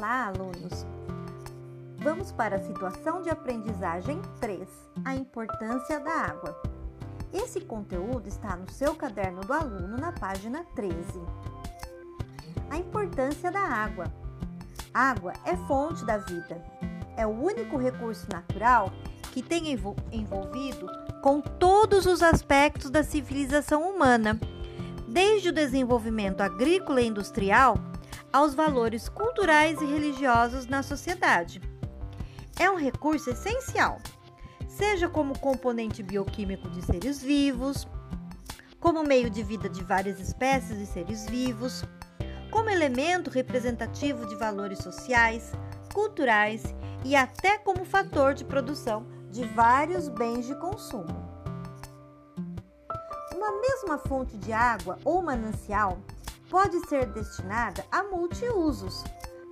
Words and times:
Olá, 0.00 0.28
alunos! 0.28 0.86
Vamos 1.98 2.32
para 2.32 2.56
a 2.56 2.62
situação 2.62 3.20
de 3.20 3.28
aprendizagem 3.28 4.18
3, 4.40 4.66
a 5.04 5.14
importância 5.14 6.00
da 6.00 6.10
água. 6.10 6.58
Esse 7.30 7.60
conteúdo 7.60 8.26
está 8.26 8.56
no 8.56 8.66
seu 8.70 8.94
caderno 8.94 9.42
do 9.42 9.52
aluno 9.52 9.98
na 9.98 10.10
página 10.10 10.64
13. 10.74 10.96
A 12.70 12.78
importância 12.78 13.52
da 13.52 13.60
água. 13.60 14.06
Água 14.94 15.34
é 15.44 15.54
fonte 15.68 16.02
da 16.06 16.16
vida. 16.16 16.64
É 17.14 17.26
o 17.26 17.38
único 17.38 17.76
recurso 17.76 18.26
natural 18.32 18.90
que 19.32 19.42
tem 19.42 19.70
envolvido 20.10 20.86
com 21.20 21.42
todos 21.42 22.06
os 22.06 22.22
aspectos 22.22 22.88
da 22.88 23.02
civilização 23.02 23.82
humana, 23.82 24.40
desde 25.06 25.50
o 25.50 25.52
desenvolvimento 25.52 26.40
agrícola 26.40 27.02
e 27.02 27.08
industrial 27.08 27.89
aos 28.32 28.54
valores 28.54 29.08
culturais 29.08 29.80
e 29.80 29.84
religiosos 29.84 30.66
na 30.66 30.82
sociedade. 30.82 31.60
É 32.58 32.70
um 32.70 32.76
recurso 32.76 33.30
essencial, 33.30 33.98
seja 34.68 35.08
como 35.08 35.38
componente 35.38 36.02
bioquímico 36.02 36.68
de 36.70 36.82
seres 36.82 37.22
vivos, 37.22 37.88
como 38.78 39.02
meio 39.02 39.28
de 39.28 39.42
vida 39.42 39.68
de 39.68 39.82
várias 39.82 40.18
espécies 40.20 40.78
de 40.78 40.86
seres 40.86 41.26
vivos, 41.26 41.84
como 42.50 42.70
elemento 42.70 43.30
representativo 43.30 44.26
de 44.26 44.34
valores 44.36 44.78
sociais, 44.78 45.52
culturais 45.92 46.74
e 47.04 47.14
até 47.16 47.58
como 47.58 47.84
fator 47.84 48.34
de 48.34 48.44
produção 48.44 49.06
de 49.30 49.44
vários 49.44 50.08
bens 50.08 50.46
de 50.46 50.54
consumo. 50.56 51.30
Uma 53.34 53.52
mesma 53.60 53.98
fonte 53.98 54.36
de 54.36 54.52
água 54.52 54.98
ou 55.04 55.22
manancial 55.22 55.98
pode 56.50 56.80
ser 56.88 57.06
destinada 57.06 57.86
a 57.92 58.02
multiusos, 58.02 59.04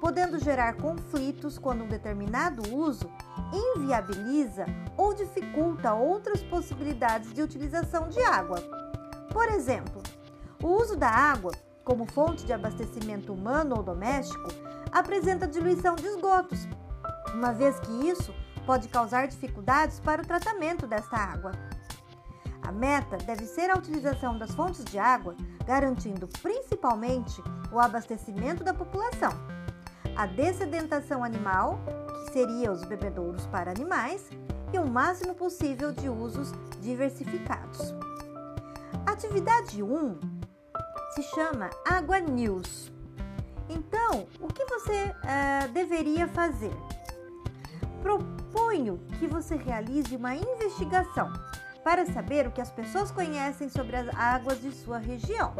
podendo 0.00 0.38
gerar 0.38 0.76
conflitos 0.76 1.58
quando 1.58 1.82
um 1.82 1.88
determinado 1.88 2.62
uso 2.72 3.10
inviabiliza 3.52 4.64
ou 4.96 5.12
dificulta 5.12 5.92
outras 5.92 6.42
possibilidades 6.44 7.34
de 7.34 7.42
utilização 7.42 8.08
de 8.08 8.20
água. 8.22 8.58
Por 9.32 9.48
exemplo, 9.48 10.00
o 10.62 10.68
uso 10.68 10.96
da 10.96 11.08
água 11.08 11.52
como 11.82 12.10
fonte 12.10 12.46
de 12.46 12.52
abastecimento 12.52 13.32
humano 13.32 13.76
ou 13.76 13.82
doméstico 13.82 14.48
apresenta 14.92 15.48
diluição 15.48 15.96
de 15.96 16.06
esgotos, 16.06 16.68
uma 17.34 17.52
vez 17.52 17.78
que 17.80 18.08
isso 18.08 18.32
pode 18.64 18.88
causar 18.88 19.26
dificuldades 19.26 19.98
para 19.98 20.22
o 20.22 20.26
tratamento 20.26 20.86
desta 20.86 21.16
água. 21.16 21.52
A 22.64 22.72
meta 22.72 23.18
deve 23.18 23.44
ser 23.44 23.70
a 23.70 23.76
utilização 23.76 24.38
das 24.38 24.54
fontes 24.54 24.84
de 24.86 24.98
água, 24.98 25.36
garantindo 25.66 26.26
principalmente 26.40 27.42
o 27.70 27.78
abastecimento 27.78 28.64
da 28.64 28.72
população, 28.72 29.32
a 30.16 30.24
dessedentação 30.26 31.22
animal, 31.22 31.78
que 32.24 32.32
seria 32.32 32.72
os 32.72 32.82
bebedouros 32.84 33.46
para 33.48 33.70
animais, 33.70 34.30
e 34.72 34.78
o 34.78 34.86
máximo 34.86 35.34
possível 35.34 35.92
de 35.92 36.08
usos 36.08 36.52
diversificados. 36.80 37.94
Atividade 39.06 39.82
1 39.82 40.18
se 41.14 41.22
chama 41.22 41.68
Água 41.86 42.18
News. 42.18 42.90
Então, 43.68 44.26
o 44.40 44.48
que 44.48 44.64
você 44.64 45.04
uh, 45.04 45.72
deveria 45.72 46.26
fazer? 46.28 46.72
Proponho 48.02 48.98
que 49.18 49.26
você 49.26 49.54
realize 49.54 50.16
uma 50.16 50.34
investigação 50.34 51.30
para 51.84 52.06
saber 52.06 52.46
o 52.46 52.50
que 52.50 52.62
as 52.62 52.70
pessoas 52.70 53.10
conhecem 53.10 53.68
sobre 53.68 53.94
as 53.94 54.08
águas 54.16 54.60
de 54.60 54.72
sua 54.72 54.98
região. 54.98 55.54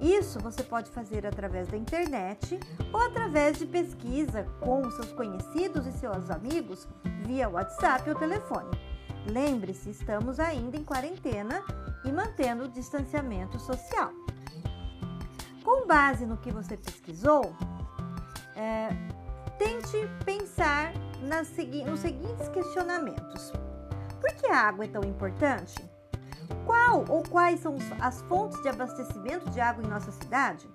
Isso 0.00 0.38
você 0.40 0.62
pode 0.62 0.90
fazer 0.90 1.26
através 1.26 1.68
da 1.68 1.76
internet 1.76 2.58
ou 2.92 3.00
através 3.00 3.58
de 3.58 3.66
pesquisa 3.66 4.44
com 4.60 4.90
seus 4.90 5.12
conhecidos 5.12 5.86
e 5.86 5.92
seus 5.92 6.30
amigos 6.30 6.88
via 7.26 7.48
WhatsApp 7.48 8.08
ou 8.08 8.16
telefone. 8.16 8.70
Lembre-se, 9.26 9.90
estamos 9.90 10.38
ainda 10.38 10.76
em 10.76 10.84
quarentena 10.84 11.62
e 12.04 12.12
mantendo 12.12 12.64
o 12.64 12.68
distanciamento 12.68 13.58
social. 13.58 14.12
Com 15.64 15.86
base 15.86 16.24
no 16.24 16.36
que 16.36 16.52
você 16.52 16.76
pesquisou, 16.76 17.52
é, 18.54 18.88
tente 19.58 20.08
pensar 20.24 20.92
nas, 21.22 21.48
nos 21.86 22.00
seguintes 22.00 22.48
questionamentos. 22.50 23.52
Por 24.26 24.34
que 24.34 24.46
a 24.48 24.58
água 24.58 24.84
é 24.84 24.88
tão 24.88 25.04
importante? 25.04 25.88
Qual 26.64 27.04
ou 27.08 27.22
quais 27.22 27.60
são 27.60 27.76
as 28.00 28.22
fontes 28.22 28.60
de 28.60 28.68
abastecimento 28.68 29.48
de 29.50 29.60
água 29.60 29.84
em 29.84 29.86
nossa 29.86 30.10
cidade? 30.10 30.68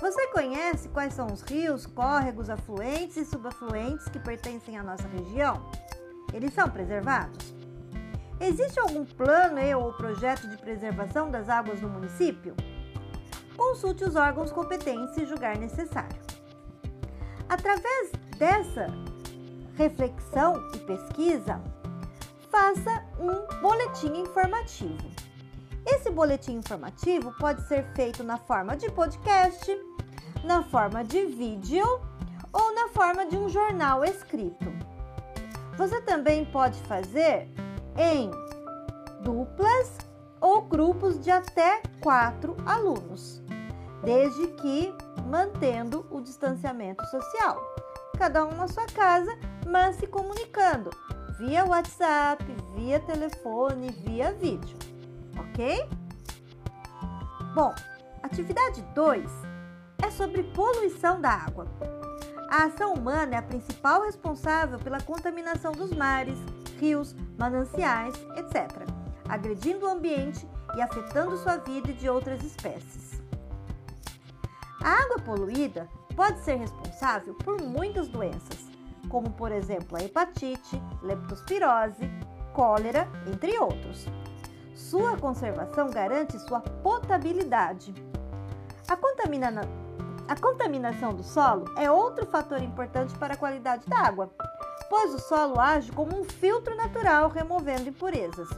Você 0.00 0.26
conhece 0.28 0.88
quais 0.88 1.12
são 1.12 1.26
os 1.26 1.42
rios, 1.42 1.84
córregos, 1.84 2.48
afluentes 2.48 3.18
e 3.18 3.26
subafluentes 3.26 4.08
que 4.08 4.18
pertencem 4.18 4.78
à 4.78 4.82
nossa 4.82 5.06
região? 5.06 5.70
Eles 6.32 6.54
são 6.54 6.70
preservados? 6.70 7.54
Existe 8.40 8.80
algum 8.80 9.04
plano 9.04 9.60
ou 9.78 9.92
projeto 9.92 10.48
de 10.48 10.56
preservação 10.56 11.30
das 11.30 11.50
águas 11.50 11.82
no 11.82 11.90
município? 11.90 12.56
Consulte 13.54 14.02
os 14.02 14.16
órgãos 14.16 14.50
competentes 14.50 15.14
se 15.14 15.26
julgar 15.26 15.58
necessário. 15.58 16.18
Através 17.50 18.12
dessa 18.38 18.86
reflexão 19.76 20.70
e 20.74 20.78
pesquisa, 20.78 21.60
faça 22.50 23.04
um 23.18 23.60
boletim 23.60 24.20
informativo. 24.20 25.10
Esse 25.86 26.10
boletim 26.10 26.54
informativo 26.54 27.32
pode 27.38 27.62
ser 27.68 27.84
feito 27.94 28.24
na 28.24 28.36
forma 28.36 28.76
de 28.76 28.90
podcast, 28.90 29.78
na 30.44 30.62
forma 30.64 31.04
de 31.04 31.26
vídeo 31.26 31.86
ou 32.52 32.74
na 32.74 32.88
forma 32.88 33.26
de 33.26 33.36
um 33.36 33.48
jornal 33.48 34.04
escrito. 34.04 34.72
Você 35.76 36.00
também 36.00 36.44
pode 36.44 36.80
fazer 36.82 37.48
em 37.96 38.30
duplas 39.22 39.98
ou 40.40 40.62
grupos 40.62 41.20
de 41.20 41.30
até 41.30 41.82
quatro 42.00 42.56
alunos, 42.66 43.42
desde 44.02 44.48
que 44.48 44.92
mantendo 45.26 46.06
o 46.10 46.20
distanciamento 46.20 47.04
social. 47.06 47.62
Cada 48.18 48.44
um 48.44 48.52
na 48.56 48.66
sua 48.66 48.86
casa, 48.86 49.36
mas 49.66 49.96
se 49.96 50.06
comunicando 50.06 50.90
via 51.38 51.64
WhatsApp, 51.64 52.44
via 52.74 52.98
telefone, 53.00 53.90
via 54.04 54.32
vídeo, 54.32 54.76
ok? 55.38 55.88
Bom, 57.54 57.74
atividade 58.22 58.82
2 58.94 59.30
é 60.02 60.10
sobre 60.10 60.42
poluição 60.42 61.20
da 61.20 61.30
água. 61.30 61.66
A 62.50 62.64
ação 62.64 62.94
humana 62.94 63.34
é 63.34 63.38
a 63.38 63.42
principal 63.42 64.02
responsável 64.04 64.78
pela 64.78 65.00
contaminação 65.00 65.72
dos 65.72 65.92
mares, 65.92 66.38
rios, 66.78 67.14
mananciais, 67.38 68.14
etc., 68.36 68.86
agredindo 69.28 69.86
o 69.86 69.90
ambiente 69.90 70.46
e 70.76 70.80
afetando 70.80 71.36
sua 71.36 71.56
vida 71.56 71.90
e 71.90 71.94
de 71.94 72.08
outras 72.08 72.42
espécies. 72.42 73.20
A 74.82 75.02
água 75.02 75.18
poluída 75.18 75.88
pode 76.14 76.38
ser 76.40 76.56
responsável 76.56 77.34
por 77.34 77.60
muitas 77.60 78.08
doenças, 78.08 78.55
como 79.08 79.30
por 79.30 79.52
exemplo 79.52 79.96
a 79.96 80.02
hepatite, 80.02 80.82
leptospirose, 81.02 82.10
cólera, 82.52 83.08
entre 83.26 83.58
outros. 83.58 84.06
Sua 84.74 85.16
conservação 85.16 85.90
garante 85.90 86.38
sua 86.38 86.60
potabilidade. 86.60 87.94
A, 88.88 88.96
contamina... 88.96 89.62
a 90.28 90.36
contaminação 90.40 91.14
do 91.14 91.22
solo 91.22 91.66
é 91.76 91.90
outro 91.90 92.26
fator 92.26 92.62
importante 92.62 93.16
para 93.18 93.34
a 93.34 93.36
qualidade 93.36 93.86
da 93.86 93.98
água, 93.98 94.30
pois 94.88 95.14
o 95.14 95.18
solo 95.18 95.58
age 95.58 95.90
como 95.92 96.18
um 96.18 96.24
filtro 96.24 96.76
natural 96.76 97.28
removendo 97.28 97.88
impurezas. 97.88 98.48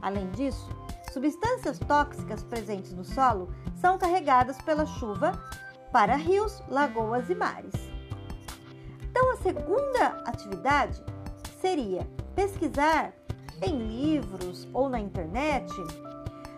Além 0.00 0.30
disso, 0.30 0.68
substâncias 1.12 1.78
tóxicas 1.80 2.42
presentes 2.42 2.92
no 2.92 3.04
solo 3.04 3.52
são 3.74 3.98
carregadas 3.98 4.56
pela 4.62 4.86
chuva 4.86 5.32
para 5.92 6.14
rios, 6.14 6.62
lagoas 6.68 7.28
e 7.28 7.34
mares. 7.34 7.89
Então, 9.10 9.32
a 9.32 9.36
segunda 9.36 10.06
atividade 10.24 11.02
seria 11.60 12.06
pesquisar 12.34 13.12
em 13.60 13.76
livros 13.76 14.66
ou 14.72 14.88
na 14.88 14.98
internet 14.98 15.72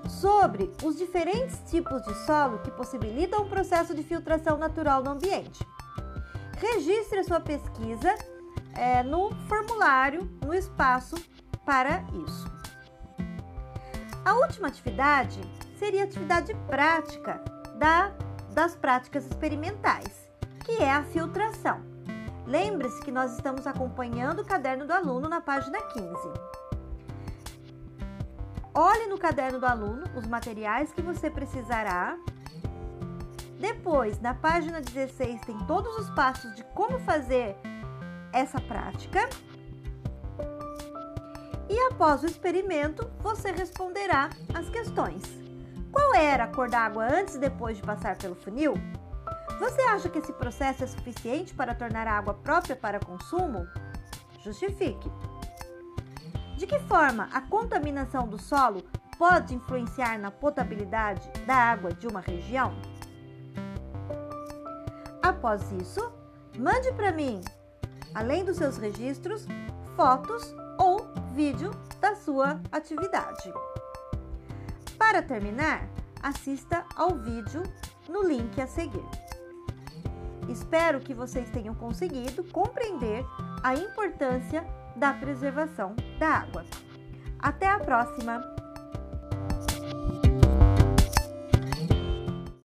sobre 0.08 0.70
os 0.84 0.96
diferentes 0.96 1.58
tipos 1.70 2.02
de 2.02 2.14
solo 2.26 2.58
que 2.58 2.70
possibilitam 2.70 3.42
o 3.42 3.48
processo 3.48 3.94
de 3.94 4.02
filtração 4.02 4.56
natural 4.56 5.02
no 5.02 5.12
ambiente. 5.12 5.66
Registre 6.58 7.20
a 7.20 7.24
sua 7.24 7.40
pesquisa 7.40 8.14
é, 8.74 9.02
no 9.02 9.34
formulário, 9.48 10.30
no 10.44 10.54
espaço 10.54 11.16
para 11.64 12.04
isso. 12.24 12.52
A 14.24 14.34
última 14.34 14.68
atividade 14.68 15.40
seria 15.78 16.02
a 16.02 16.04
atividade 16.04 16.54
prática 16.68 17.42
da, 17.76 18.12
das 18.50 18.76
práticas 18.76 19.26
experimentais, 19.26 20.28
que 20.64 20.80
é 20.80 20.92
a 20.92 21.02
filtração. 21.02 21.91
Lembre-se 22.46 23.00
que 23.02 23.12
nós 23.12 23.32
estamos 23.34 23.66
acompanhando 23.66 24.40
o 24.40 24.44
caderno 24.44 24.86
do 24.86 24.92
aluno 24.92 25.28
na 25.28 25.40
página 25.40 25.80
15. 25.80 26.08
Olhe 28.74 29.06
no 29.06 29.18
caderno 29.18 29.60
do 29.60 29.66
aluno 29.66 30.04
os 30.16 30.26
materiais 30.26 30.92
que 30.92 31.02
você 31.02 31.30
precisará 31.30 32.18
Depois, 33.60 34.20
na 34.20 34.34
página 34.34 34.80
16, 34.80 35.40
tem 35.42 35.56
todos 35.66 35.96
os 35.96 36.10
passos 36.10 36.52
de 36.56 36.64
como 36.74 36.98
fazer 36.98 37.54
essa 38.32 38.60
prática. 38.60 39.28
E 41.68 41.78
após 41.92 42.24
o 42.24 42.26
experimento, 42.26 43.08
você 43.20 43.52
responderá 43.52 44.30
as 44.52 44.68
questões. 44.68 45.22
Qual 45.92 46.12
era 46.14 46.44
a 46.44 46.48
cor 46.48 46.68
da 46.68 46.80
água 46.80 47.06
antes 47.06 47.36
e 47.36 47.38
depois 47.38 47.76
de 47.76 47.84
passar 47.84 48.16
pelo 48.16 48.34
funil? 48.34 48.74
Você 49.62 49.80
acha 49.82 50.08
que 50.08 50.18
esse 50.18 50.32
processo 50.32 50.82
é 50.82 50.88
suficiente 50.88 51.54
para 51.54 51.72
tornar 51.72 52.08
a 52.08 52.18
água 52.18 52.34
própria 52.34 52.74
para 52.74 52.98
consumo? 52.98 53.64
Justifique. 54.42 55.08
De 56.56 56.66
que 56.66 56.80
forma 56.80 57.28
a 57.32 57.40
contaminação 57.42 58.26
do 58.26 58.42
solo 58.42 58.82
pode 59.16 59.54
influenciar 59.54 60.18
na 60.18 60.32
potabilidade 60.32 61.30
da 61.46 61.54
água 61.54 61.92
de 61.92 62.08
uma 62.08 62.20
região? 62.20 62.74
Após 65.22 65.70
isso, 65.70 66.12
mande 66.58 66.90
para 66.94 67.12
mim, 67.12 67.40
além 68.16 68.44
dos 68.44 68.56
seus 68.56 68.76
registros, 68.78 69.46
fotos 69.94 70.42
ou 70.76 71.06
vídeo 71.36 71.70
da 72.00 72.16
sua 72.16 72.60
atividade. 72.72 73.52
Para 74.98 75.22
terminar, 75.22 75.88
assista 76.20 76.84
ao 76.96 77.14
vídeo 77.14 77.62
no 78.08 78.24
link 78.24 78.60
a 78.60 78.66
seguir. 78.66 79.21
Espero 80.52 81.00
que 81.00 81.14
vocês 81.14 81.50
tenham 81.50 81.74
conseguido 81.74 82.44
compreender 82.44 83.24
a 83.62 83.74
importância 83.74 84.66
da 84.94 85.14
preservação 85.14 85.96
da 86.18 86.28
água. 86.28 86.64
Até 87.38 87.66
a 87.66 87.80
próxima! 87.80 88.61